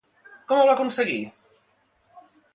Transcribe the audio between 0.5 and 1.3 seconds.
Com el va aconseguir?